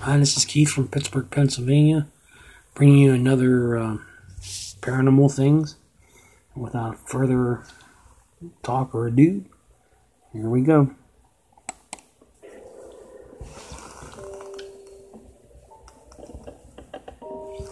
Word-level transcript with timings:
Hi, 0.00 0.18
this 0.18 0.36
is 0.36 0.44
Keith 0.44 0.70
from 0.70 0.88
Pittsburgh, 0.88 1.30
Pennsylvania, 1.30 2.06
bringing 2.74 2.98
you 2.98 3.12
another 3.12 3.76
uh, 3.76 3.96
paranormal 4.80 5.34
things. 5.34 5.76
Without 6.54 7.08
further 7.08 7.64
talk 8.62 8.94
or 8.94 9.08
ado, 9.08 9.44
here 10.32 10.48
we 10.48 10.60
go. 10.60 10.94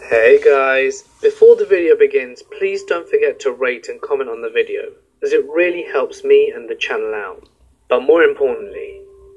Hey 0.09 0.41
guys, 0.43 1.05
before 1.23 1.57
the 1.57 1.67
video 1.69 1.97
begins, 1.97 2.43
please 2.43 2.83
don't 2.85 3.09
forget 3.09 3.39
to 3.41 3.53
rate 3.53 3.89
and 3.89 4.01
comment 4.01 4.31
on 4.31 4.43
the 4.43 4.51
video, 4.51 4.93
as 5.23 5.33
it 5.33 5.45
really 5.49 5.85
helps 5.85 6.25
me 6.25 6.53
and 6.55 6.69
the 6.69 6.75
channel 6.75 7.15
out. 7.15 7.49
But 7.89 8.03
more 8.03 8.23
importantly, 8.23 8.94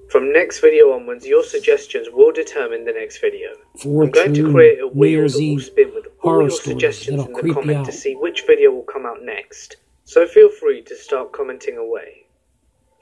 from 0.09 0.31
next 0.31 0.59
video 0.59 0.93
onwards, 0.93 1.25
your 1.25 1.43
suggestions 1.43 2.07
will 2.11 2.31
determine 2.31 2.85
the 2.85 2.93
next 2.93 3.19
video. 3.19 3.49
Four 3.81 4.03
I'm 4.03 4.11
going 4.11 4.33
to 4.33 4.51
create 4.51 4.79
a 4.79 4.87
wheel 4.87 5.27
that 5.27 5.37
will 5.37 5.59
spin 5.59 5.93
with 5.93 6.07
all 6.23 6.41
your 6.41 6.49
suggestions 6.49 7.25
in 7.25 7.33
the 7.33 7.53
comment 7.53 7.85
to 7.85 7.91
see 7.91 8.15
which 8.15 8.45
video 8.47 8.71
will 8.71 8.83
come 8.83 9.05
out 9.05 9.21
next. 9.21 9.77
So 10.05 10.25
feel 10.25 10.49
free 10.49 10.81
to 10.83 10.95
start 10.95 11.33
commenting 11.33 11.77
away. 11.77 12.27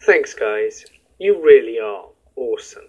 Thanks 0.02 0.34
guys, 0.34 0.86
you 1.20 1.42
really 1.44 1.80
are 1.80 2.06
awesome. 2.36 2.88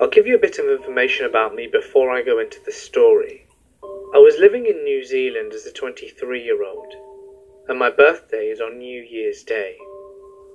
I'll 0.00 0.10
give 0.10 0.26
you 0.26 0.34
a 0.34 0.40
bit 0.40 0.58
of 0.58 0.66
information 0.66 1.26
about 1.26 1.54
me 1.54 1.68
before 1.70 2.10
I 2.10 2.22
go 2.22 2.40
into 2.40 2.58
the 2.66 2.72
story. 2.72 3.46
I 3.82 4.18
was 4.18 4.38
living 4.40 4.66
in 4.66 4.82
New 4.82 5.04
Zealand 5.04 5.52
as 5.52 5.66
a 5.66 5.72
23 5.72 6.42
year 6.42 6.64
old, 6.64 6.92
and 7.68 7.78
my 7.78 7.90
birthday 7.90 8.46
is 8.46 8.60
on 8.60 8.78
New 8.78 9.02
Year's 9.02 9.44
Day. 9.44 9.76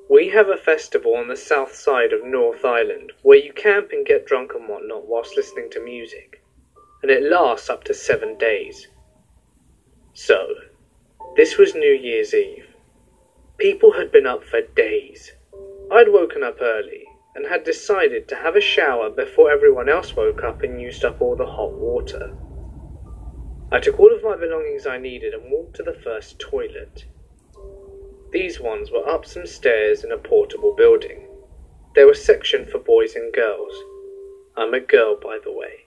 We 0.10 0.30
have 0.30 0.50
a 0.50 0.58
festival 0.58 1.14
on 1.14 1.28
the 1.28 1.36
south 1.36 1.76
side 1.76 2.14
of 2.14 2.26
North 2.26 2.66
Island 2.66 3.12
where 3.22 3.38
you 3.38 3.54
camp 3.54 3.92
and 3.92 4.04
get 4.04 4.26
drunk 4.26 4.54
and 4.56 4.68
whatnot 4.68 5.06
whilst 5.06 5.38
listening 5.38 5.70
to 5.70 5.80
music, 5.80 6.42
and 7.04 7.12
it 7.12 7.22
lasts 7.22 7.70
up 7.70 7.84
to 7.84 7.94
seven 7.94 8.36
days. 8.36 8.88
So, 10.14 10.56
this 11.36 11.60
was 11.60 11.76
New 11.76 11.94
Year's 11.94 12.34
Eve. 12.34 12.66
People 13.60 13.92
had 13.92 14.12
been 14.12 14.26
up 14.26 14.44
for 14.44 14.62
days. 14.62 15.34
I'd 15.92 16.12
woken 16.12 16.42
up 16.42 16.58
early 16.60 17.06
and 17.36 17.46
had 17.46 17.64
decided 17.64 18.28
to 18.30 18.36
have 18.36 18.56
a 18.56 18.62
shower 18.62 19.12
before 19.12 19.52
everyone 19.52 19.90
else 19.90 20.16
woke 20.16 20.44
up 20.44 20.64
and 20.64 20.82
used 20.82 21.06
up 21.06 21.22
all 21.22 21.36
the 21.36 21.46
hot 21.46 21.74
water. 21.74 22.36
I 23.72 23.80
took 23.80 24.00
all 24.00 24.12
of 24.12 24.24
my 24.24 24.36
belongings 24.36 24.88
I 24.88 24.98
needed 24.98 25.36
and 25.36 25.52
walked 25.52 25.76
to 25.76 25.84
the 25.84 25.94
first 25.94 26.40
toilet. 26.40 27.06
These 28.32 28.60
ones 28.60 28.92
were 28.92 29.08
up 29.08 29.26
some 29.26 29.48
stairs 29.48 30.04
in 30.04 30.12
a 30.12 30.18
portable 30.18 30.74
building. 30.76 31.28
There 31.96 32.06
was 32.08 32.24
section 32.24 32.66
for 32.66 32.78
boys 32.78 33.16
and 33.16 33.34
girls. 33.34 33.74
I'm 34.56 34.74
a 34.74 34.80
girl, 34.80 35.16
by 35.20 35.40
the 35.44 35.52
way. 35.52 35.86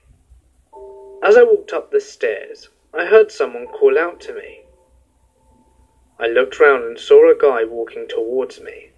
As 1.23 1.37
I 1.37 1.43
walked 1.43 1.71
up 1.71 1.91
the 1.91 2.01
stairs, 2.01 2.69
I 2.93 3.05
heard 3.05 3.31
someone 3.31 3.67
call 3.67 3.97
out 3.97 4.19
to 4.21 4.33
me. 4.33 4.61
I 6.19 6.27
looked 6.27 6.59
round 6.59 6.83
and 6.83 6.99
saw 6.99 7.31
a 7.31 7.35
guy 7.37 7.63
walking 7.63 8.07
towards 8.09 8.59
me. 8.61 8.89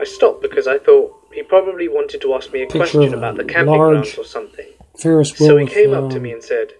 I 0.00 0.04
stopped 0.04 0.42
because 0.42 0.66
I 0.66 0.78
thought 0.78 1.14
he 1.32 1.42
probably 1.44 1.88
wanted 1.88 2.20
to 2.22 2.34
ask 2.34 2.52
me 2.52 2.62
a 2.62 2.66
Picture 2.66 2.78
question 2.98 3.14
about 3.14 3.36
the 3.36 3.44
camping 3.44 3.78
grounds 3.78 4.18
or 4.18 4.24
something. 4.24 4.66
Ferris 4.98 5.38
wheel 5.38 5.50
So 5.50 5.56
he 5.56 5.66
came 5.66 5.94
up 5.94 6.10
to 6.10 6.20
me 6.20 6.32
and 6.32 6.42
said, 6.42 6.72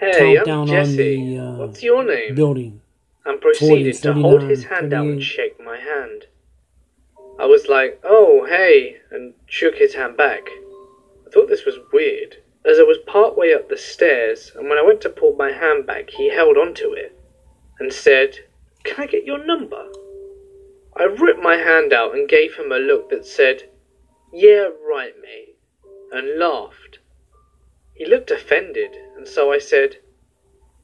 Hey, 0.00 0.38
I'm 0.38 0.66
Jesse. 0.66 0.96
the, 0.96 1.38
uh, 1.38 1.56
What's 1.56 1.82
your 1.82 2.04
name? 2.04 2.34
building. 2.34 2.82
And 3.24 3.40
proceeded 3.40 3.96
40, 3.96 4.00
to 4.02 4.12
hold 4.22 4.42
his 4.42 4.64
hand 4.64 4.92
out 4.92 5.06
and 5.06 5.22
shake 5.22 5.62
my 5.62 5.78
hand. 5.78 6.26
I 7.38 7.46
was 7.46 7.68
like, 7.68 8.00
oh, 8.04 8.46
hey, 8.48 8.98
and 9.10 9.34
shook 9.46 9.76
his 9.76 9.94
hand 9.94 10.16
back. 10.16 10.48
I 11.26 11.30
thought 11.30 11.48
this 11.48 11.64
was 11.64 11.78
weird, 11.92 12.36
as 12.64 12.78
I 12.78 12.82
was 12.82 12.98
part 13.06 13.36
way 13.36 13.52
up 13.52 13.68
the 13.68 13.76
stairs, 13.76 14.52
and 14.54 14.68
when 14.68 14.78
I 14.78 14.82
went 14.82 15.00
to 15.02 15.08
pull 15.10 15.34
my 15.34 15.52
hand 15.52 15.86
back, 15.86 16.10
he 16.10 16.30
held 16.30 16.56
onto 16.56 16.92
it 16.92 17.18
and 17.78 17.92
said, 17.92 18.38
Can 18.84 19.02
I 19.02 19.06
get 19.06 19.24
your 19.24 19.44
number? 19.44 19.88
I 20.96 21.04
ripped 21.04 21.42
my 21.42 21.56
hand 21.56 21.92
out 21.92 22.14
and 22.14 22.28
gave 22.28 22.56
him 22.56 22.70
a 22.70 22.76
look 22.76 23.08
that 23.10 23.26
said, 23.26 23.68
Yeah, 24.32 24.68
right, 24.86 25.14
mate, 25.20 25.56
and 26.12 26.38
laughed. 26.38 26.98
He 27.94 28.04
looked 28.04 28.30
offended, 28.30 28.96
and 29.16 29.26
so 29.26 29.52
I 29.52 29.58
said, 29.58 29.96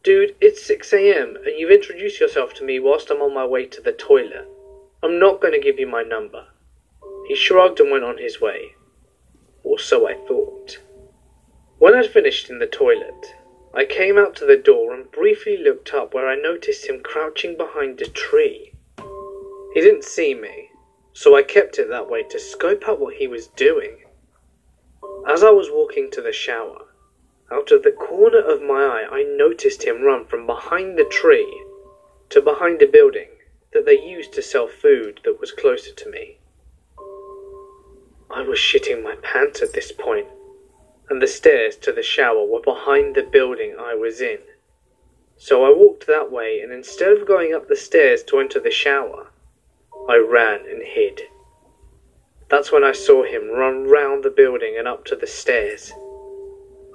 Dude, 0.09 0.37
it's 0.41 0.65
6 0.65 0.95
a.m. 0.95 1.37
and 1.37 1.59
you've 1.59 1.71
introduced 1.71 2.19
yourself 2.19 2.55
to 2.55 2.65
me 2.65 2.81
whilst 2.81 3.11
I'm 3.11 3.21
on 3.21 3.35
my 3.35 3.45
way 3.45 3.67
to 3.67 3.83
the 3.83 3.93
toilet. 3.93 4.49
I'm 5.03 5.19
not 5.19 5.43
going 5.43 5.53
to 5.53 5.61
give 5.61 5.79
you 5.79 5.87
my 5.87 6.03
number. 6.03 6.47
He 7.27 7.37
shrugged 7.37 7.79
and 7.79 7.91
went 7.91 8.05
on 8.05 8.17
his 8.17 8.41
way. 8.41 8.75
Or 9.63 9.79
so 9.79 10.09
I 10.09 10.15
thought. 10.15 10.79
When 11.77 11.95
I'd 11.95 12.07
finished 12.07 12.49
in 12.49 12.59
the 12.59 12.67
toilet, 12.67 13.35
I 13.75 13.85
came 13.85 14.17
out 14.17 14.35
to 14.37 14.47
the 14.47 14.57
door 14.57 14.95
and 14.95 15.13
briefly 15.13 15.59
looked 15.59 15.93
up 15.93 16.15
where 16.15 16.27
I 16.27 16.37
noticed 16.37 16.87
him 16.87 17.03
crouching 17.03 17.59
behind 17.59 18.01
a 18.01 18.09
tree. 18.09 18.73
He 19.75 19.83
didn't 19.83 20.05
see 20.05 20.33
me, 20.33 20.71
so 21.13 21.37
I 21.37 21.43
kept 21.43 21.79
it 21.79 21.91
that 21.91 22.09
way 22.09 22.23
to 22.31 22.41
scope 22.41 22.89
out 22.89 22.99
what 22.99 23.17
he 23.17 23.29
was 23.29 23.49
doing. 23.49 24.05
As 25.29 25.43
I 25.43 25.51
was 25.51 25.69
walking 25.71 26.11
to 26.13 26.23
the 26.23 26.33
shower, 26.33 26.87
out 27.51 27.73
of 27.73 27.83
the 27.83 27.93
corner 27.93 28.41
of 28.41 28.63
my 28.63 28.83
eye, 28.83 29.09
I 29.11 29.23
noticed 29.23 29.85
him 29.85 30.03
run 30.03 30.27
from 30.27 30.47
behind 30.47 30.99
the 30.99 31.05
tree 31.05 31.65
to 32.31 32.43
behind 32.43 32.83
a 32.83 32.87
building 32.87 33.29
that 33.73 33.87
they 33.87 33.99
used 33.99 34.33
to 34.35 34.43
sell 34.43 34.69
food 34.69 35.21
that 35.25 35.41
was 35.41 35.53
closer 35.53 35.93
to 35.93 36.11
me. 36.11 36.39
I 38.31 38.43
was 38.43 38.59
shitting 38.59 39.03
my 39.03 39.17
pants 39.23 39.63
at 39.63 39.73
this 39.73 39.93
point, 39.93 40.27
and 41.09 41.23
the 41.23 41.27
stairs 41.27 41.77
to 41.77 41.93
the 41.93 42.03
shower 42.03 42.45
were 42.45 42.61
behind 42.61 43.15
the 43.15 43.23
building 43.23 43.77
I 43.79 43.95
was 43.95 44.21
in. 44.21 44.41
So 45.37 45.65
I 45.65 45.71
walked 45.71 46.07
that 46.07 46.31
way, 46.31 46.61
and 46.61 46.73
instead 46.73 47.17
of 47.17 47.27
going 47.27 47.55
up 47.55 47.69
the 47.69 47.77
stairs 47.77 48.23
to 48.25 48.41
enter 48.41 48.61
the 48.61 48.71
shower, 48.71 49.29
I 50.09 50.17
ran 50.17 50.67
and 50.69 50.83
hid. 50.83 51.23
That's 52.51 52.73
when 52.73 52.85
I 52.85 52.93
saw 52.93 53.25
him 53.25 53.49
run 53.49 53.89
round 53.89 54.25
the 54.25 54.31
building 54.31 54.77
and 54.79 54.89
up 54.89 55.05
to 55.07 55.17
the 55.17 55.27
stairs. 55.27 55.93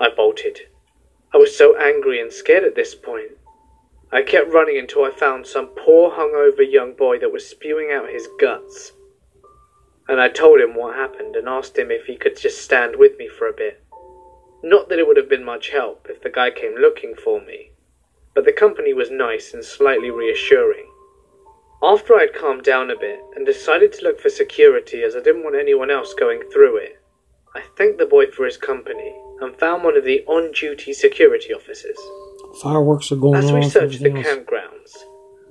I 0.04 0.10
bolted. 0.10 0.60
I 1.34 1.38
was 1.38 1.56
so 1.56 1.78
angry 1.78 2.20
and 2.20 2.30
scared 2.30 2.66
at 2.66 2.76
this 2.76 2.94
point. 2.94 3.38
I 4.12 4.22
kept 4.22 4.52
running 4.52 4.78
until 4.78 5.06
I 5.06 5.12
found 5.12 5.48
some 5.48 5.68
poor 5.68 6.12
hungover 6.12 6.70
young 6.70 6.94
boy 6.94 7.20
that 7.20 7.32
was 7.32 7.48
spewing 7.48 7.90
out 7.90 8.10
his 8.10 8.28
guts. 8.38 8.92
And 10.10 10.20
I 10.20 10.28
told 10.28 10.60
him 10.60 10.76
what 10.76 10.98
happened 10.98 11.38
and 11.38 11.48
asked 11.48 11.78
him 11.78 11.90
if 11.90 12.08
he 12.08 12.18
could 12.18 12.38
just 12.38 12.62
stand 12.62 12.98
with 12.98 13.18
me 13.18 13.30
for 13.30 13.48
a 13.48 13.54
bit. 13.54 13.82
Not 14.62 14.90
that 14.90 15.00
it 15.00 15.08
would 15.08 15.16
have 15.16 15.30
been 15.30 15.46
much 15.46 15.70
help 15.70 16.08
if 16.10 16.22
the 16.22 16.30
guy 16.30 16.52
came 16.52 16.76
looking 16.76 17.16
for 17.16 17.40
me, 17.40 17.72
but 18.36 18.44
the 18.44 18.52
company 18.52 18.94
was 18.94 19.10
nice 19.10 19.54
and 19.54 19.64
slightly 19.64 20.12
reassuring. 20.12 20.92
After 21.82 22.16
I'd 22.16 22.36
calmed 22.36 22.64
down 22.64 22.92
a 22.92 23.00
bit 23.00 23.22
and 23.38 23.46
decided 23.46 23.94
to 23.94 24.04
look 24.04 24.20
for 24.20 24.30
security 24.30 25.02
as 25.02 25.16
I 25.16 25.22
didn't 25.22 25.46
want 25.46 25.56
anyone 25.56 25.90
else 25.90 26.14
going 26.14 26.42
through 26.52 26.76
it, 26.76 27.00
I 27.56 27.62
thanked 27.78 28.00
the 28.00 28.06
boy 28.06 28.28
for 28.28 28.44
his 28.46 28.58
company 28.58 29.16
and 29.44 29.56
found 29.58 29.84
one 29.84 29.98
of 29.98 30.06
the 30.06 30.24
on 30.26 30.52
duty 30.52 30.94
security 30.94 31.54
officers. 31.54 31.98
Fireworks 32.62 33.12
are 33.12 33.16
going 33.18 33.36
As 33.36 33.52
we 33.52 33.68
searched 33.68 34.02
the 34.02 34.12
else. 34.12 34.26
campgrounds, 34.26 34.94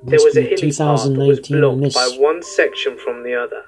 there 0.05 0.19
was 0.23 0.37
a 0.37 0.43
hilly 0.43 0.71
path 0.73 1.05
that 1.05 1.19
was 1.19 1.41
2019 1.41 1.61
blocked 1.61 1.83
and 1.85 1.95
by 1.95 2.17
one 2.23 2.43
section 2.43 2.97
from 2.99 3.23
the 3.23 3.35
other. 3.35 3.65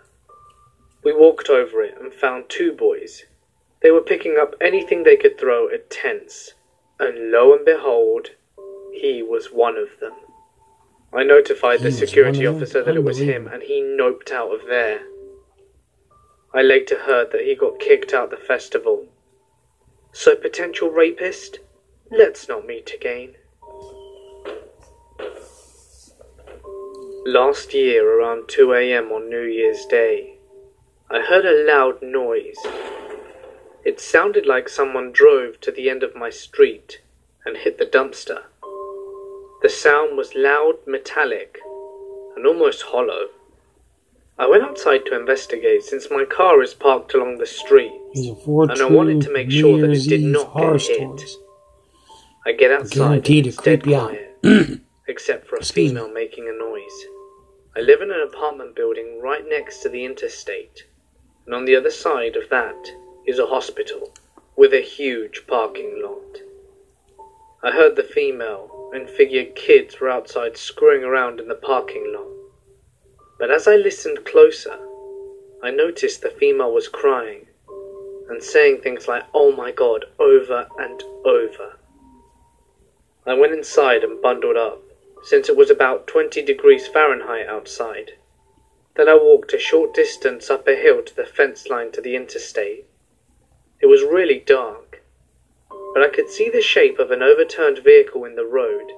We 1.04 1.12
walked 1.12 1.50
over 1.50 1.82
it 1.82 1.94
and 2.00 2.12
found 2.12 2.44
two 2.48 2.72
boys. 2.72 3.24
They 3.82 3.90
were 3.90 4.00
picking 4.00 4.36
up 4.40 4.54
anything 4.60 5.02
they 5.02 5.16
could 5.16 5.38
throw 5.38 5.68
at 5.68 5.90
tents, 5.90 6.54
and 6.98 7.30
lo 7.30 7.52
and 7.54 7.64
behold, 7.64 8.30
he 8.92 9.22
was 9.22 9.48
one 9.52 9.76
of 9.76 10.00
them. 10.00 10.12
I 11.12 11.22
notified 11.22 11.80
He 11.80 11.84
the 11.86 11.92
security 11.92 12.38
one 12.38 12.46
of 12.46 12.54
them? 12.54 12.62
officer 12.62 12.82
that 12.82 12.96
it 12.96 13.04
was 13.04 13.18
him, 13.18 13.46
and 13.46 13.62
he 13.62 13.82
noped 13.82 14.30
out 14.32 14.52
of 14.54 14.66
there. 14.68 15.00
I 16.54 16.62
later 16.62 17.00
heard 17.00 17.32
that 17.32 17.42
he 17.42 17.54
got 17.54 17.78
kicked 17.80 18.14
out 18.14 18.30
the 18.30 18.36
festival. 18.36 19.06
So, 20.16 20.36
potential 20.36 20.90
rapist, 20.90 21.58
let's 22.08 22.48
not 22.48 22.64
meet 22.64 22.92
again. 22.94 23.34
Last 27.26 27.74
year, 27.74 28.08
around 28.08 28.48
2 28.48 28.74
a.m. 28.74 29.10
on 29.10 29.28
New 29.28 29.42
Year's 29.42 29.84
Day, 29.86 30.36
I 31.10 31.20
heard 31.20 31.44
a 31.44 31.66
loud 31.66 32.00
noise. 32.00 32.56
It 33.84 33.98
sounded 33.98 34.46
like 34.46 34.68
someone 34.68 35.10
drove 35.10 35.60
to 35.62 35.72
the 35.72 35.90
end 35.90 36.04
of 36.04 36.14
my 36.14 36.30
street 36.30 37.00
and 37.44 37.56
hit 37.56 37.78
the 37.78 37.84
dumpster. 37.84 38.44
The 39.62 39.68
sound 39.68 40.16
was 40.16 40.36
loud, 40.36 40.74
metallic, 40.86 41.58
and 42.36 42.46
almost 42.46 42.82
hollow. 42.82 43.30
I 44.38 44.46
went 44.46 44.62
outside 44.62 45.06
to 45.06 45.18
investigate 45.18 45.82
since 45.82 46.06
my 46.08 46.24
car 46.24 46.62
is 46.62 46.72
parked 46.72 47.14
along 47.14 47.38
the 47.38 47.46
street 47.46 48.00
These 48.14 48.30
are 48.30 48.36
four 48.36 48.70
and 48.70 48.80
I 48.80 48.84
wanted 48.88 49.22
to 49.22 49.32
make 49.32 49.50
sure 49.50 49.80
that 49.80 49.90
it 49.90 50.08
did 50.08 50.22
not 50.22 50.54
get 50.56 50.82
hit. 50.82 51.22
I 52.46 52.52
get 52.52 52.70
outside 52.70 52.94
Guaranteed 52.96 53.44
to 53.46 53.52
creep 53.52 53.86
you 53.86 53.96
out. 53.96 54.10
quiet, 54.42 54.80
except 55.08 55.48
for 55.48 55.56
a 55.56 55.58
Excuse 55.58 55.92
me. 55.92 55.98
female 55.98 56.12
making 56.12 56.48
a 56.48 56.52
noise. 56.52 57.04
I 57.76 57.80
live 57.80 58.02
in 58.02 58.12
an 58.12 58.20
apartment 58.20 58.76
building 58.76 59.20
right 59.20 59.42
next 59.48 59.80
to 59.80 59.88
the 59.88 60.04
interstate. 60.04 60.84
and 61.46 61.54
on 61.54 61.64
the 61.64 61.74
other 61.74 61.90
side 61.90 62.36
of 62.36 62.48
that 62.50 62.76
is 63.26 63.40
a 63.40 63.46
hospital 63.46 64.12
with 64.56 64.72
a 64.72 64.80
huge 64.80 65.42
parking 65.48 66.00
lot. 66.00 66.38
I 67.64 67.72
heard 67.72 67.96
the 67.96 68.04
female 68.04 68.90
and 68.94 69.10
figured 69.10 69.56
kids 69.56 69.98
were 70.00 70.08
outside 70.10 70.56
screwing 70.56 71.02
around 71.02 71.40
in 71.40 71.48
the 71.48 71.56
parking 71.56 72.12
lot. 72.16 72.28
But 73.40 73.50
as 73.50 73.66
I 73.66 73.74
listened 73.74 74.24
closer, 74.24 74.78
I 75.64 75.70
noticed 75.72 76.22
the 76.22 76.30
female 76.30 76.72
was 76.72 76.86
crying 76.86 77.46
and 78.34 78.42
saying 78.42 78.80
things 78.80 79.06
like, 79.06 79.22
oh 79.32 79.52
my 79.52 79.70
god, 79.70 80.06
over 80.18 80.66
and 80.76 81.02
over. 81.24 81.78
I 83.24 83.34
went 83.34 83.52
inside 83.52 84.02
and 84.02 84.20
bundled 84.20 84.56
up, 84.56 84.82
since 85.22 85.48
it 85.48 85.56
was 85.56 85.70
about 85.70 86.08
20 86.08 86.42
degrees 86.42 86.88
Fahrenheit 86.88 87.46
outside. 87.46 88.12
Then 88.96 89.08
I 89.08 89.14
walked 89.14 89.54
a 89.54 89.58
short 89.58 89.94
distance 89.94 90.50
up 90.50 90.66
a 90.66 90.74
hill 90.74 91.02
to 91.02 91.14
the 91.14 91.24
fence 91.24 91.68
line 91.68 91.92
to 91.92 92.00
the 92.00 92.16
interstate. 92.16 92.86
It 93.80 93.86
was 93.86 94.02
really 94.02 94.40
dark, 94.40 95.02
but 95.94 96.02
I 96.02 96.08
could 96.08 96.28
see 96.28 96.50
the 96.50 96.60
shape 96.60 96.98
of 96.98 97.12
an 97.12 97.22
overturned 97.22 97.78
vehicle 97.84 98.24
in 98.24 98.34
the 98.34 98.46
road 98.46 98.90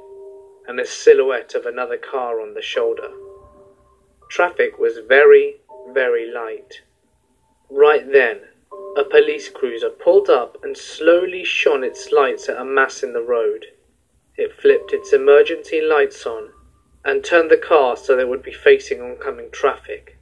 and 0.67 0.79
the 0.79 0.87
silhouette 0.87 1.55
of 1.55 1.67
another 1.67 1.99
car 1.99 2.41
on 2.41 2.55
the 2.55 2.63
shoulder. 2.63 3.11
Traffic 4.31 4.79
was 4.79 4.99
very, 5.07 5.57
very 5.93 6.33
light. 6.33 6.81
Right 7.71 8.11
then, 8.11 8.41
a 8.97 9.05
police 9.05 9.49
cruiser 9.49 9.91
pulled 9.91 10.31
up 10.31 10.57
and 10.63 10.77
slowly 10.77 11.45
shone 11.45 11.85
its 11.85 12.11
lights 12.11 12.49
at 12.49 12.61
a 12.61 12.65
mass 12.65 13.03
in 13.03 13.13
the 13.13 13.23
road. 13.23 13.67
It 14.37 14.53
flipped 14.53 14.93
its 14.93 15.13
emergency 15.13 15.81
lights 15.81 16.25
on 16.27 16.51
and 17.05 17.23
turned 17.23 17.51
the 17.51 17.57
car 17.57 17.97
so 17.97 18.17
that 18.17 18.23
it 18.23 18.29
would 18.29 18.43
be 18.43 18.53
facing 18.53 19.01
oncoming 19.01 19.51
traffic, 19.53 20.19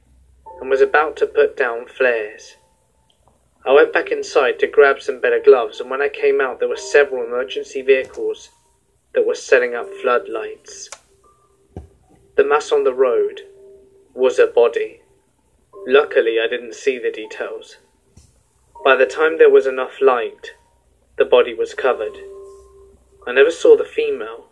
and 0.59 0.69
was 0.69 0.81
about 0.81 1.15
to 1.17 1.25
put 1.25 1.57
down 1.57 1.87
flares. 1.87 2.57
I 3.65 3.73
went 3.73 3.91
back 3.91 4.11
inside 4.11 4.59
to 4.59 4.67
grab 4.67 5.01
some 5.01 5.19
better 5.19 5.39
gloves, 5.39 5.79
and 5.79 5.89
when 5.89 6.01
I 6.01 6.09
came 6.09 6.39
out, 6.39 6.59
there 6.59 6.69
were 6.69 6.77
several 6.77 7.25
emergency 7.25 7.81
vehicles 7.81 8.49
that 9.13 9.25
were 9.25 9.35
setting 9.35 9.73
up 9.73 9.91
floodlights. 10.01 10.89
The 12.35 12.43
mass 12.43 12.71
on 12.71 12.83
the 12.83 12.93
road 12.93 13.41
was 14.13 14.37
a 14.37 14.45
body. 14.45 15.01
Luckily, 15.87 16.37
I 16.39 16.47
didn't 16.47 16.75
see 16.75 16.99
the 16.99 17.11
details. 17.11 17.77
By 18.85 18.95
the 18.95 19.05
time 19.05 19.37
there 19.37 19.49
was 19.49 19.67
enough 19.67 19.99
light, 19.99 20.53
the 21.17 21.25
body 21.25 21.53
was 21.53 21.73
covered. 21.73 22.15
I 23.27 23.33
never 23.33 23.51
saw 23.51 23.75
the 23.75 23.83
female, 23.83 24.45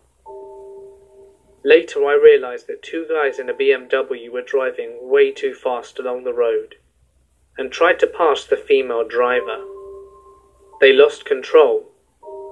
Later, 1.66 2.04
I 2.04 2.12
realized 2.12 2.66
that 2.66 2.82
two 2.82 3.06
guys 3.08 3.38
in 3.38 3.48
a 3.48 3.54
BMW 3.54 4.30
were 4.30 4.42
driving 4.42 5.08
way 5.08 5.32
too 5.32 5.54
fast 5.54 5.98
along 5.98 6.24
the 6.24 6.34
road 6.34 6.74
and 7.56 7.72
tried 7.72 7.98
to 8.00 8.06
pass 8.06 8.44
the 8.44 8.58
female 8.58 9.08
driver. 9.08 9.64
They 10.82 10.92
lost 10.92 11.24
control 11.24 11.86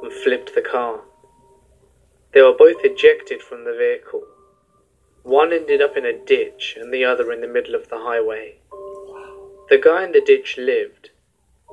and 0.03 0.11
flipped 0.11 0.55
the 0.55 0.63
car. 0.63 1.03
They 2.33 2.41
were 2.41 2.55
both 2.55 2.83
ejected 2.85 3.43
from 3.43 3.65
the 3.65 3.75
vehicle. 3.75 4.27
One 5.25 5.53
ended 5.53 5.83
up 5.83 5.95
in 5.99 6.07
a 6.07 6.19
ditch 6.19 6.79
and 6.81 6.93
the 6.93 7.05
other 7.05 7.31
in 7.33 7.43
the 7.43 7.47
middle 7.47 7.75
of 7.75 7.91
the 7.91 7.99
highway. 7.99 8.61
The 9.69 9.77
guy 9.77 10.05
in 10.05 10.13
the 10.13 10.23
ditch 10.23 10.57
lived, 10.57 11.11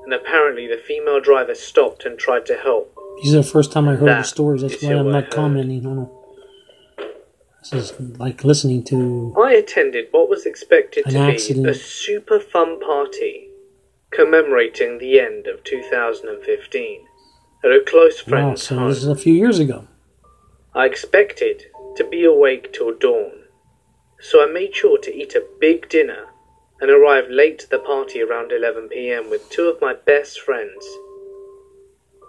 and 0.10 0.20
apparently 0.20 0.66
the 0.66 0.78
female 0.78 1.22
driver 1.22 1.54
stopped 1.54 2.04
and 2.04 2.18
tried 2.18 2.44
to 2.48 2.58
help. 2.58 2.98
These 3.22 3.36
are 3.36 3.38
the 3.38 3.44
first 3.44 3.72
time 3.72 3.88
I 3.88 3.92
heard 3.96 4.08
That 4.08 4.22
the 4.22 4.28
stories. 4.28 4.62
That's 4.64 4.82
why 4.82 4.94
I'm 4.94 5.12
not 5.12 5.30
commenting 5.30 5.86
on. 5.86 6.10
This 7.60 7.74
is 7.74 8.00
like 8.18 8.44
listening 8.44 8.84
to. 8.86 9.36
I 9.40 9.54
attended 9.54 10.08
what 10.10 10.28
was 10.28 10.48
expected 10.48 11.06
to 11.06 11.12
be 11.12 11.70
a 11.70 11.74
super 11.76 12.40
fun 12.40 12.80
party 12.80 13.50
commemorating 14.10 14.98
the 14.98 15.20
end 15.20 15.46
of 15.46 15.64
2015 15.64 17.06
at 17.64 17.72
a 17.72 17.82
close 17.86 18.26
Wow, 18.26 18.30
friend's 18.30 18.64
so 18.64 18.80
home. 18.80 18.90
this 18.90 18.98
is 18.98 19.08
a 19.08 19.16
few 19.16 19.34
years 19.34 19.60
ago. 19.60 19.88
I 20.74 20.86
expected 20.86 21.66
to 21.98 22.04
be 22.04 22.24
awake 22.24 22.74
till 22.74 22.98
dawn, 22.98 23.44
so 24.20 24.42
I 24.42 24.52
made 24.52 24.74
sure 24.74 24.98
to 24.98 25.14
eat 25.16 25.36
a 25.36 25.46
big 25.60 25.88
dinner 25.88 26.30
and 26.82 26.90
arrived 26.90 27.30
late 27.30 27.60
to 27.60 27.70
the 27.70 27.80
party 27.80 28.22
around 28.22 28.52
11 28.52 28.90
pm 28.90 29.30
with 29.30 29.50
two 29.50 29.68
of 29.68 29.82
my 29.82 29.94
best 29.94 30.40
friends. 30.40 30.86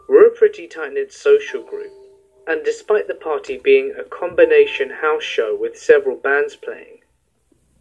We're 0.09 0.27
a 0.27 0.31
pretty 0.37 0.67
tight 0.67 0.93
knit 0.93 1.13
social 1.13 1.63
group, 1.63 1.93
and 2.47 2.65
despite 2.65 3.07
the 3.07 3.15
party 3.15 3.59
being 3.59 3.95
a 3.99 4.05
combination 4.05 4.91
house 4.91 5.23
show 5.23 5.57
with 5.57 5.79
several 5.79 6.17
bands 6.17 6.57
playing, 6.57 7.01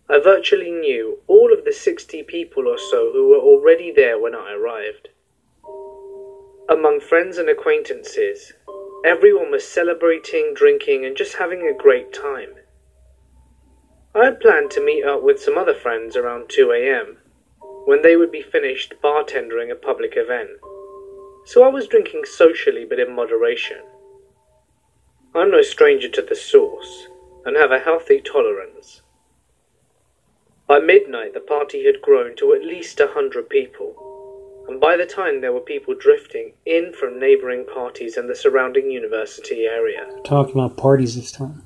I 0.08 0.20
virtually 0.20 0.72
knew 0.72 1.20
all 1.28 1.54
of 1.54 1.66
the 1.66 1.72
60 1.72 2.24
people 2.24 2.68
or 2.68 2.78
so 2.78 3.12
who 3.14 3.30
were 3.30 3.38
already 3.38 3.92
there 3.92 4.20
when 4.20 4.36
I 4.36 4.54
arrived. 4.54 5.10
Among 6.68 7.00
friends 7.00 7.38
and 7.38 7.50
acquaintances, 7.50 8.54
everyone 9.04 9.50
was 9.50 9.68
celebrating, 9.68 10.54
drinking, 10.54 11.06
and 11.06 11.18
just 11.18 11.38
having 11.38 11.68
a 11.68 11.74
great 11.74 12.14
time. 12.14 12.56
I 14.16 14.26
had 14.26 14.40
planned 14.40 14.72
to 14.72 14.84
meet 14.84 15.04
up 15.04 15.22
with 15.22 15.40
some 15.40 15.58
other 15.58 15.76
friends 15.76 16.16
around 16.16 16.50
2 16.50 16.72
am, 16.72 17.18
when 17.86 18.02
they 18.02 18.16
would 18.16 18.32
be 18.32 18.42
finished 18.42 18.96
bartendering 19.04 19.72
a 19.72 19.76
public 19.76 20.14
event, 20.16 20.50
so 21.46 21.64
I 21.64 21.68
was 21.68 21.88
drinking 21.88 22.26
socially 22.26 22.86
but 22.86 23.00
in 23.00 23.16
moderation. 23.16 23.84
I'm 25.36 25.52
no 25.52 25.62
stranger 25.62 26.10
to 26.10 26.24
the 26.24 26.36
sauce, 26.36 27.08
and 27.46 27.56
have 27.56 27.72
a 27.72 27.80
healthy 27.80 28.20
tolerance. 28.20 29.04
By 30.68 30.80
midnight, 30.80 31.36
the 31.36 31.40
party 31.40 31.86
had 31.86 32.02
grown 32.02 32.36
to 32.38 32.54
at 32.54 32.64
least 32.64 33.00
a 33.00 33.08
hundred 33.08 33.48
people, 33.48 34.66
and 34.68 34.82
by 34.82 34.98
the 34.98 35.06
time 35.06 35.42
there 35.42 35.54
were 35.54 35.60
people 35.60 35.94
drifting 35.94 36.54
in 36.66 36.94
from 36.94 37.20
neighbouring 37.20 37.66
parties 37.66 38.18
and 38.18 38.28
the 38.28 38.36
surrounding 38.36 38.90
university 38.90 39.66
area. 39.66 40.08
Talking 40.24 40.54
about 40.54 40.78
parties 40.78 41.16
this 41.16 41.32
time. 41.32 41.64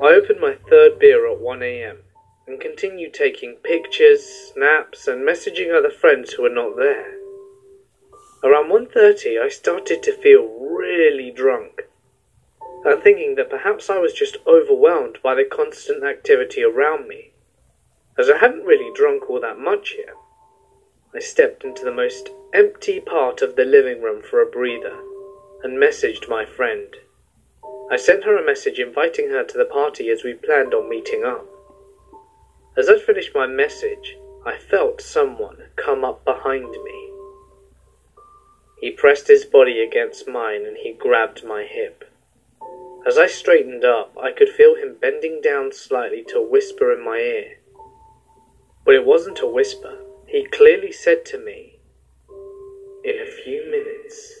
I 0.00 0.14
opened 0.14 0.40
my 0.40 0.54
third 0.54 1.00
beer 1.00 1.26
at 1.26 1.40
1am 1.40 1.98
and 2.46 2.60
continued 2.60 3.12
taking 3.12 3.56
pictures, 3.56 4.24
snaps, 4.24 5.08
and 5.08 5.26
messaging 5.26 5.74
other 5.74 5.90
friends 5.90 6.32
who 6.32 6.44
were 6.44 6.48
not 6.48 6.76
there. 6.76 7.16
Around 8.44 8.70
1.30 8.70 9.42
I 9.42 9.48
started 9.48 10.04
to 10.04 10.12
feel 10.12 10.46
really 10.46 11.32
drunk, 11.32 11.88
and 12.84 13.02
thinking 13.02 13.34
that 13.34 13.50
perhaps 13.50 13.90
I 13.90 13.98
was 13.98 14.12
just 14.12 14.36
overwhelmed 14.46 15.18
by 15.20 15.34
the 15.34 15.44
constant 15.44 16.04
activity 16.04 16.62
around 16.62 17.08
me, 17.08 17.32
as 18.16 18.30
I 18.30 18.38
hadn't 18.38 18.64
really 18.64 18.92
drunk 18.94 19.28
all 19.28 19.40
that 19.40 19.58
much 19.58 19.96
yet. 19.98 20.14
I 21.12 21.18
stepped 21.18 21.64
into 21.64 21.84
the 21.84 21.90
most 21.90 22.30
empty 22.54 23.00
part 23.00 23.42
of 23.42 23.56
the 23.56 23.64
living 23.64 24.00
room 24.00 24.22
for 24.22 24.40
a 24.40 24.46
breather 24.46 24.96
and 25.64 25.76
messaged 25.76 26.28
my 26.28 26.44
friend. 26.44 26.94
I 27.90 27.96
sent 27.96 28.24
her 28.24 28.36
a 28.36 28.44
message 28.44 28.78
inviting 28.78 29.30
her 29.30 29.44
to 29.44 29.56
the 29.58 29.64
party 29.64 30.10
as 30.10 30.22
we 30.22 30.34
planned 30.34 30.74
on 30.74 30.90
meeting 30.90 31.24
up. 31.24 31.46
As 32.76 32.88
I 32.90 32.98
finished 32.98 33.34
my 33.34 33.46
message, 33.46 34.18
I 34.44 34.58
felt 34.58 35.00
someone 35.00 35.68
come 35.76 36.04
up 36.04 36.22
behind 36.24 36.70
me. 36.70 37.12
He 38.80 38.90
pressed 38.90 39.26
his 39.26 39.46
body 39.46 39.80
against 39.80 40.28
mine 40.28 40.66
and 40.66 40.76
he 40.76 40.92
grabbed 40.92 41.44
my 41.44 41.64
hip. 41.64 42.04
As 43.06 43.16
I 43.16 43.26
straightened 43.26 43.84
up, 43.84 44.12
I 44.20 44.32
could 44.32 44.50
feel 44.50 44.76
him 44.76 44.98
bending 45.00 45.40
down 45.40 45.72
slightly 45.72 46.22
to 46.28 46.42
whisper 46.42 46.92
in 46.92 47.02
my 47.02 47.16
ear. 47.16 47.58
But 48.84 48.96
it 48.96 49.04
wasn't 49.06 49.40
a 49.40 49.46
whisper. 49.46 49.98
He 50.26 50.44
clearly 50.44 50.92
said 50.92 51.24
to 51.26 51.38
me, 51.38 51.80
In 53.02 53.18
a 53.18 53.30
few 53.44 53.64
minutes, 53.70 54.34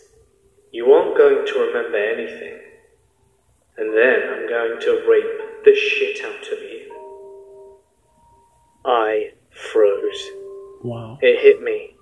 you 0.70 0.92
aren't 0.92 1.16
going 1.16 1.46
to 1.46 1.58
remember 1.58 1.96
anything. 1.96 2.67
And 3.78 3.94
then 3.96 4.28
I'm 4.28 4.48
going 4.48 4.80
to 4.80 5.04
rape 5.08 5.64
the 5.64 5.74
shit 5.74 6.24
out 6.24 6.52
of 6.52 6.58
you. 6.60 6.92
I 8.84 9.32
froze. 9.50 10.22
Wow. 10.82 11.18
It 11.22 11.40
hit 11.40 11.62
me. 11.62 11.94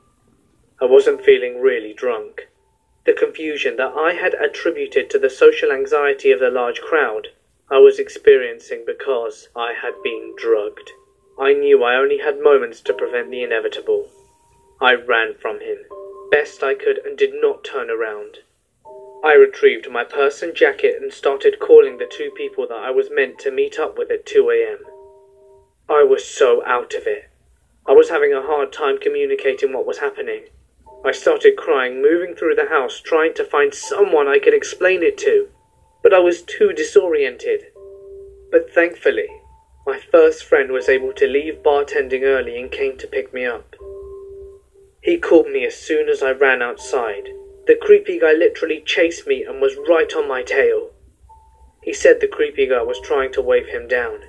I 0.81 0.87
wasn't 0.87 1.25
feeling 1.25 1.61
really 1.61 1.93
drunk. 1.93 2.49
The 3.05 3.13
confusion 3.13 3.77
that 3.77 3.93
I 3.97 4.15
had 4.15 4.35
attributed 4.35 5.11
to 5.11 5.19
the 5.19 5.31
social 5.31 5.71
anxiety 5.71 6.33
of 6.33 6.41
the 6.41 6.51
large 6.51 6.81
crowd, 6.81 7.29
I 7.71 7.79
was 7.79 7.99
experiencing 7.99 8.85
because 8.87 9.49
I 9.55 9.75
had 9.81 10.03
been 10.03 10.35
drugged. 10.37 10.91
I 11.39 11.53
knew 11.53 11.85
I 11.85 11.97
only 11.97 12.19
had 12.19 12.41
moments 12.41 12.81
to 12.83 12.95
prevent 12.95 13.31
the 13.31 13.43
inevitable. 13.43 14.09
I 14.81 14.95
ran 14.95 15.35
from 15.35 15.61
him, 15.61 15.79
best 16.31 16.63
I 16.63 16.75
could, 16.75 16.99
and 17.05 17.17
did 17.17 17.35
not 17.35 17.65
turn 17.65 17.91
around. 17.91 18.39
I 19.27 19.33
retrieved 19.33 19.91
my 19.91 20.05
purse 20.05 20.41
and 20.41 20.55
jacket 20.55 21.03
and 21.03 21.13
started 21.13 21.59
calling 21.59 21.99
the 21.99 22.07
two 22.07 22.31
people 22.37 22.65
that 22.69 22.79
I 22.79 22.93
was 22.93 23.11
meant 23.11 23.41
to 23.41 23.51
meet 23.51 23.77
up 23.77 23.99
with 23.99 24.09
at 24.09 24.25
2 24.25 24.51
a.m. 24.51 24.79
I 25.89 26.05
was 26.05 26.25
so 26.25 26.65
out 26.65 26.95
of 26.95 27.09
it. 27.09 27.29
I 27.89 27.93
was 27.93 28.09
having 28.09 28.33
a 28.33 28.47
hard 28.47 28.73
time 28.73 28.99
communicating 28.99 29.73
what 29.73 29.85
was 29.85 29.99
happening. 29.99 30.45
I 31.05 31.11
started 31.11 31.57
crying, 31.57 32.01
moving 32.01 32.37
through 32.37 32.55
the 32.55 32.69
house, 32.69 33.01
trying 33.01 33.35
to 33.35 33.45
find 33.45 33.75
someone 33.75 34.29
I 34.29 34.39
could 34.39 34.55
explain 34.55 35.03
it 35.03 35.19
to, 35.19 35.49
but 36.05 36.15
I 36.15 36.21
was 36.21 36.43
too 36.43 36.73
disoriented. 36.73 37.65
But 38.53 38.73
thankfully, 38.73 39.27
my 39.85 39.99
first 39.99 40.45
friend 40.45 40.71
was 40.71 40.89
able 40.89 41.13
to 41.15 41.27
leave 41.27 41.65
bartending 41.65 42.23
early 42.23 42.61
and 42.61 42.71
came 42.71 42.97
to 42.99 43.09
pick 43.09 43.35
me 43.35 43.45
up. 43.45 43.75
He 45.03 45.19
caught 45.19 45.49
me 45.49 45.67
as 45.67 45.75
soon 45.75 46.09
as 46.09 46.23
I 46.23 46.31
ran 46.31 46.63
outside. 46.63 47.31
The 47.67 47.75
creepy 47.81 48.19
guy 48.21 48.33
literally 48.33 48.83
chased 48.85 49.27
me 49.27 49.43
and 49.45 49.61
was 49.61 49.77
right 49.89 50.13
on 50.15 50.29
my 50.29 50.43
tail. 50.43 50.91
He 51.83 51.93
said 51.93 52.21
the 52.21 52.29
creepy 52.29 52.67
guy 52.67 52.83
was 52.83 53.01
trying 53.01 53.33
to 53.33 53.43
wave 53.43 53.67
him 53.67 53.87
down, 53.89 54.21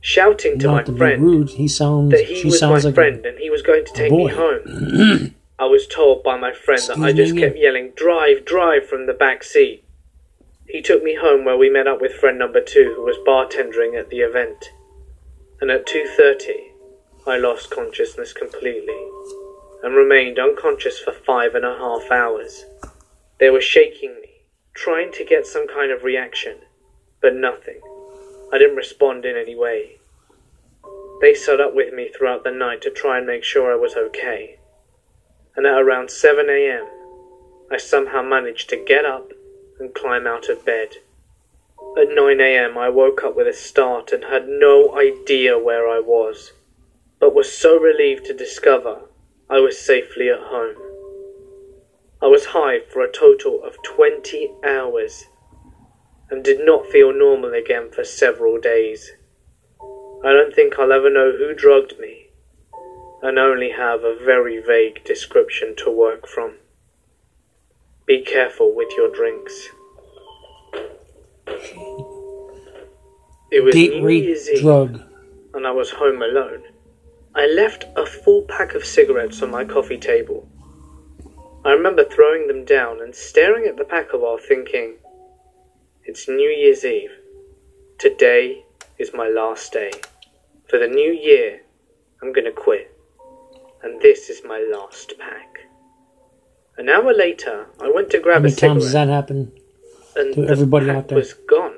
shouting 0.00 0.58
to 0.60 0.66
Not 0.66 0.72
my 0.74 0.82
to 0.84 0.96
friend 0.96 1.22
rude, 1.22 1.50
he 1.50 1.68
sounds. 1.68 2.10
that 2.12 2.24
he 2.26 2.36
she 2.36 2.46
was 2.48 2.62
my 2.62 2.68
like 2.70 2.84
a- 2.84 2.92
friend 2.92 3.24
and 3.26 3.38
he 3.38 3.50
was 3.50 3.62
going 3.62 3.84
to 3.84 3.92
take 3.92 4.12
me 4.12 4.28
home. 4.28 5.34
I 5.58 5.66
was 5.66 5.86
told 5.86 6.22
by 6.22 6.36
my 6.38 6.52
friend 6.52 6.82
that 6.88 6.98
I 6.98 7.12
just 7.12 7.34
me 7.34 7.40
kept 7.42 7.56
yelling, 7.56 7.92
Drive, 7.94 8.44
drive 8.44 8.86
from 8.86 9.06
the 9.06 9.12
back 9.12 9.44
seat. 9.44 9.84
He 10.66 10.80
took 10.82 11.02
me 11.02 11.14
home 11.14 11.44
where 11.44 11.56
we 11.56 11.68
met 11.70 11.86
up 11.86 12.00
with 12.00 12.14
friend 12.14 12.38
number 12.38 12.60
two 12.60 12.94
who 12.96 13.02
was 13.04 13.16
bartending 13.26 13.98
at 13.98 14.08
the 14.08 14.20
event. 14.20 14.70
And 15.60 15.70
at 15.70 15.86
2.30, 15.86 16.70
I 17.26 17.36
lost 17.36 17.70
consciousness 17.70 18.32
completely 18.32 18.96
and 19.82 19.96
remained 19.96 20.38
unconscious 20.38 20.98
for 20.98 21.12
five 21.12 21.54
and 21.54 21.64
a 21.64 21.76
half 21.76 22.10
hours. 22.10 22.64
They 23.40 23.50
were 23.50 23.60
shaking 23.60 24.14
me, 24.20 24.28
trying 24.74 25.12
to 25.12 25.24
get 25.24 25.46
some 25.46 25.66
kind 25.66 25.90
of 25.90 26.04
reaction, 26.04 26.58
but 27.20 27.34
nothing. 27.34 27.80
I 28.52 28.58
didn't 28.58 28.76
respond 28.76 29.24
in 29.24 29.36
any 29.36 29.56
way. 29.56 29.98
They 31.20 31.34
sat 31.34 31.60
up 31.60 31.74
with 31.74 31.92
me 31.92 32.08
throughout 32.08 32.44
the 32.44 32.50
night 32.52 32.82
to 32.82 32.90
try 32.90 33.18
and 33.18 33.26
make 33.26 33.44
sure 33.44 33.72
I 33.72 33.76
was 33.76 33.96
okay. 33.96 34.58
And 35.56 35.66
at 35.66 35.80
around 35.80 36.10
7 36.10 36.48
a.m., 36.48 36.86
I 37.70 37.76
somehow 37.76 38.22
managed 38.22 38.68
to 38.70 38.76
get 38.76 39.04
up 39.04 39.32
and 39.80 39.94
climb 39.94 40.26
out 40.26 40.48
of 40.48 40.64
bed. 40.64 40.96
At 42.00 42.08
9 42.14 42.40
a.m., 42.40 42.78
I 42.78 42.88
woke 42.88 43.24
up 43.24 43.34
with 43.34 43.48
a 43.48 43.52
start 43.52 44.12
and 44.12 44.24
had 44.24 44.48
no 44.48 44.96
idea 44.96 45.58
where 45.58 45.88
I 45.88 45.98
was, 45.98 46.52
but 47.18 47.34
was 47.34 47.52
so 47.52 47.78
relieved 47.78 48.26
to 48.26 48.34
discover 48.34 49.02
I 49.52 49.60
was 49.60 49.78
safely 49.78 50.30
at 50.30 50.40
home. 50.40 50.76
I 52.22 52.26
was 52.26 52.46
high 52.46 52.78
for 52.90 53.02
a 53.02 53.12
total 53.12 53.62
of 53.62 53.76
20 53.82 54.50
hours 54.64 55.26
and 56.30 56.42
did 56.42 56.64
not 56.64 56.86
feel 56.86 57.12
normal 57.12 57.52
again 57.52 57.90
for 57.90 58.02
several 58.02 58.58
days. 58.58 59.12
I 60.24 60.32
don't 60.32 60.54
think 60.54 60.78
I'll 60.78 60.90
ever 60.90 61.10
know 61.10 61.32
who 61.36 61.52
drugged 61.52 61.98
me, 61.98 62.30
and 63.20 63.38
only 63.38 63.72
have 63.72 64.04
a 64.04 64.16
very 64.24 64.58
vague 64.58 65.04
description 65.04 65.74
to 65.84 65.90
work 65.90 66.26
from. 66.26 66.54
Be 68.06 68.22
careful 68.22 68.74
with 68.74 68.88
your 68.96 69.10
drinks. 69.12 69.68
It 73.50 73.62
was 73.62 73.74
Date 73.74 73.96
New 73.96 74.06
rape 74.06 74.24
Year's 74.24 74.48
Eve, 74.48 74.62
drug. 74.62 75.02
and 75.52 75.66
I 75.66 75.72
was 75.72 75.90
home 75.90 76.22
alone. 76.22 76.62
I 77.34 77.46
left 77.46 77.86
a 77.96 78.04
full 78.04 78.42
pack 78.42 78.74
of 78.74 78.84
cigarettes 78.84 79.40
on 79.42 79.50
my 79.50 79.64
coffee 79.64 79.96
table. 79.98 80.48
I 81.64 81.70
remember 81.72 82.04
throwing 82.04 82.46
them 82.46 82.64
down 82.64 83.00
and 83.00 83.14
staring 83.14 83.66
at 83.66 83.76
the 83.76 83.84
pack 83.84 84.12
a 84.12 84.18
while, 84.18 84.36
thinking, 84.38 84.96
It's 86.04 86.28
New 86.28 86.48
Year's 86.50 86.84
Eve. 86.84 87.12
Today 87.98 88.64
is 88.98 89.12
my 89.14 89.28
last 89.28 89.72
day. 89.72 89.92
For 90.68 90.78
the 90.78 90.88
new 90.88 91.10
year, 91.12 91.62
I'm 92.20 92.32
gonna 92.32 92.52
quit. 92.52 92.94
And 93.82 94.00
this 94.02 94.28
is 94.28 94.42
my 94.44 94.60
last 94.72 95.14
pack. 95.18 95.60
An 96.76 96.88
hour 96.88 97.14
later, 97.14 97.66
I 97.80 97.90
went 97.90 98.10
to 98.10 98.18
How 98.18 98.22
grab 98.24 98.38
a 98.38 98.42
many 98.42 98.54
times 98.54 98.60
cigarette 98.60 98.80
does 98.80 98.92
that 98.92 99.08
happen? 99.08 99.52
and 100.16 100.34
to 100.34 100.42
the 100.42 100.48
everybody 100.48 100.86
pack 100.86 100.96
out 100.96 101.08
there? 101.08 101.18
was 101.18 101.32
gone. 101.32 101.76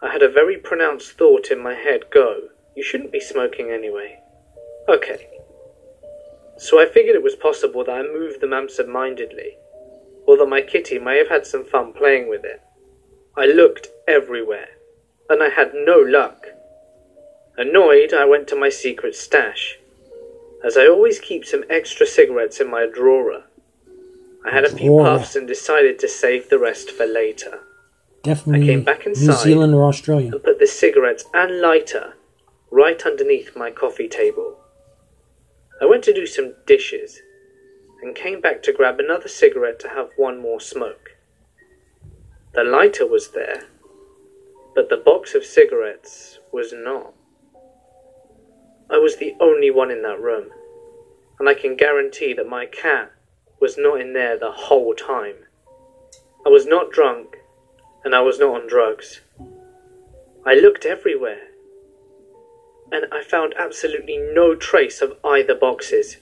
I 0.00 0.12
had 0.12 0.22
a 0.22 0.30
very 0.30 0.56
pronounced 0.56 1.12
thought 1.18 1.48
in 1.50 1.60
my 1.62 1.74
head 1.74 2.04
go, 2.12 2.48
you 2.76 2.82
shouldn't 2.84 3.12
be 3.12 3.20
smoking 3.20 3.70
anyway. 3.70 4.21
Okay. 4.92 5.26
So 6.58 6.78
I 6.80 6.86
figured 6.86 7.16
it 7.16 7.22
was 7.22 7.34
possible 7.34 7.82
that 7.84 7.92
I 7.92 8.02
moved 8.02 8.40
them 8.40 8.52
absent-mindedly, 8.52 9.56
or 10.26 10.36
that 10.36 10.46
my 10.46 10.60
kitty 10.60 10.98
may 10.98 11.18
have 11.18 11.28
had 11.28 11.46
some 11.46 11.64
fun 11.64 11.92
playing 11.92 12.28
with 12.28 12.44
it. 12.44 12.60
I 13.36 13.46
looked 13.46 13.88
everywhere, 14.06 14.68
and 15.28 15.42
I 15.42 15.48
had 15.48 15.72
no 15.74 15.98
luck. 15.98 16.46
Annoyed, 17.56 18.12
I 18.12 18.24
went 18.26 18.48
to 18.48 18.56
my 18.56 18.68
secret 18.68 19.14
stash, 19.16 19.78
as 20.64 20.76
I 20.76 20.86
always 20.86 21.18
keep 21.18 21.44
some 21.44 21.64
extra 21.70 22.06
cigarettes 22.06 22.60
in 22.60 22.70
my 22.70 22.86
drawer. 22.86 23.44
I 24.44 24.50
had 24.50 24.64
a 24.64 24.70
few 24.70 24.88
Drawer. 24.88 25.04
puffs 25.04 25.36
and 25.36 25.48
decided 25.48 25.98
to 26.00 26.08
save 26.08 26.48
the 26.48 26.58
rest 26.58 26.90
for 26.90 27.06
later. 27.06 27.60
Definitely 28.22 28.64
I 28.64 28.66
came 28.66 28.82
back 28.84 29.06
New 29.06 29.12
inside. 29.12 29.42
Zealand 29.42 29.74
or 29.74 29.84
Australia. 29.88 30.32
and 30.32 30.42
put 30.42 30.58
the 30.58 30.66
cigarettes 30.66 31.24
and 31.32 31.60
lighter 31.60 32.14
right 32.70 33.00
underneath 33.04 33.56
my 33.56 33.70
coffee 33.70 34.08
table. 34.08 34.58
I 35.82 35.84
went 35.84 36.04
to 36.04 36.14
do 36.14 36.26
some 36.26 36.54
dishes 36.64 37.22
and 38.02 38.14
came 38.14 38.40
back 38.40 38.62
to 38.62 38.72
grab 38.72 39.00
another 39.00 39.26
cigarette 39.26 39.80
to 39.80 39.88
have 39.88 40.10
one 40.16 40.40
more 40.40 40.60
smoke. 40.60 41.16
The 42.54 42.62
lighter 42.62 43.04
was 43.04 43.32
there, 43.32 43.64
but 44.76 44.90
the 44.90 44.96
box 44.96 45.34
of 45.34 45.44
cigarettes 45.44 46.38
was 46.52 46.72
not. 46.72 47.14
I 48.88 48.98
was 48.98 49.16
the 49.16 49.34
only 49.40 49.72
one 49.72 49.90
in 49.90 50.02
that 50.02 50.20
room, 50.20 50.50
and 51.40 51.48
I 51.48 51.54
can 51.54 51.74
guarantee 51.74 52.32
that 52.34 52.48
my 52.48 52.66
cat 52.66 53.10
was 53.60 53.76
not 53.76 54.00
in 54.00 54.12
there 54.12 54.38
the 54.38 54.52
whole 54.52 54.94
time. 54.94 55.34
I 56.46 56.48
was 56.48 56.64
not 56.64 56.92
drunk, 56.92 57.38
and 58.04 58.14
I 58.14 58.20
was 58.20 58.38
not 58.38 58.54
on 58.54 58.68
drugs. 58.68 59.22
I 60.46 60.54
looked 60.54 60.86
everywhere, 60.86 61.48
and 62.92 63.06
I 63.10 63.22
found 63.24 63.54
absolutely 63.58 64.18
no 64.18 64.54
trace 64.54 65.00
of 65.00 65.16
either 65.24 65.54
boxes. 65.54 66.18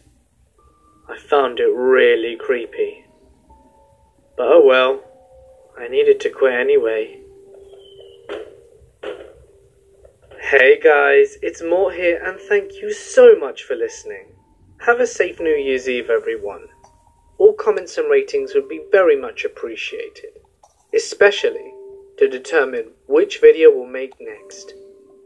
I 1.08 1.18
found 1.18 1.58
it 1.58 1.64
really 1.64 2.36
creepy. 2.36 3.04
But 4.36 4.46
oh 4.46 4.64
well, 4.64 5.02
I 5.76 5.88
needed 5.88 6.20
to 6.20 6.30
quit 6.30 6.54
anyway. 6.54 7.20
Hey 10.40 10.80
guys, 10.80 11.38
it's 11.42 11.60
Mort 11.60 11.94
here, 11.96 12.22
and 12.24 12.38
thank 12.38 12.80
you 12.80 12.92
so 12.92 13.36
much 13.36 13.64
for 13.64 13.74
listening. 13.74 14.28
Have 14.86 15.00
a 15.00 15.06
safe 15.06 15.40
New 15.40 15.50
Year's 15.50 15.88
Eve, 15.88 16.08
everyone. 16.08 16.68
All 17.38 17.52
comments 17.52 17.98
and 17.98 18.08
ratings 18.08 18.54
would 18.54 18.68
be 18.68 18.84
very 18.92 19.20
much 19.20 19.44
appreciated, 19.44 20.38
especially 20.94 21.74
to 22.18 22.28
determine 22.28 22.92
which 23.06 23.40
video 23.40 23.70
we'll 23.74 23.86
make 23.86 24.14
next. 24.20 24.74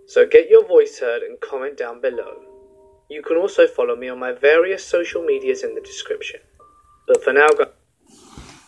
So 0.06 0.26
get 0.26 0.50
your 0.50 0.66
voice 0.66 0.99
heard 0.99 1.23
and 1.23 1.40
comment 1.40 1.78
down 1.78 2.00
below. 2.00 2.42
You 3.08 3.23
can 3.23 3.37
also 3.37 3.66
follow 3.66 3.96
me 3.96 4.08
on 4.08 4.18
my 4.18 4.32
various 4.32 4.84
social 4.84 5.23
medias 5.23 5.62
in 5.62 5.75
the 5.75 5.80
description. 5.80 6.40
But 7.06 7.23
for 7.23 7.32
now, 7.32 7.49
guys. 7.49 7.68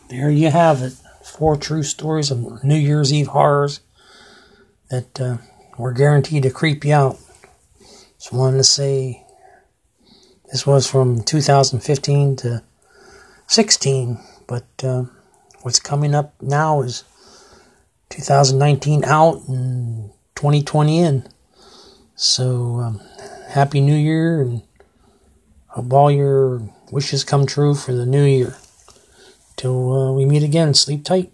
There 0.08 0.30
you 0.30 0.50
have 0.50 0.82
it. 0.82 0.94
Four 1.24 1.56
true 1.56 1.82
stories 1.82 2.30
of 2.30 2.62
New 2.62 2.76
Year's 2.76 3.12
Eve 3.12 3.28
horrors 3.28 3.80
that 4.90 5.20
uh, 5.20 5.38
were 5.76 5.92
guaranteed 5.92 6.44
to 6.44 6.50
creep 6.50 6.84
you 6.84 6.92
out. 6.92 7.18
Just 8.18 8.32
wanted 8.32 8.58
to 8.58 8.64
say 8.64 9.24
this 10.52 10.66
was 10.66 10.86
from 10.86 11.22
2015 11.22 12.36
to 12.36 12.62
16, 13.48 14.18
but 14.46 14.66
uh, 14.84 15.04
what's 15.62 15.80
coming 15.80 16.14
up 16.14 16.34
now 16.40 16.82
is 16.82 17.04
2019 18.10 19.04
out 19.04 19.42
and 19.48 20.10
2020 20.36 21.00
in. 21.00 21.28
So, 22.14 22.76
um, 22.76 23.00
Happy 23.48 23.80
New 23.80 23.96
Year 23.96 24.40
and 24.42 24.62
hope 25.68 25.92
all 25.92 26.10
your 26.10 26.62
wishes 26.92 27.24
come 27.24 27.46
true 27.46 27.74
for 27.74 27.92
the 27.92 28.06
new 28.06 28.24
year. 28.24 28.56
Till 29.56 29.92
uh, 29.92 30.12
we 30.12 30.24
meet 30.24 30.42
again, 30.42 30.74
sleep 30.74 31.04
tight. 31.04 31.32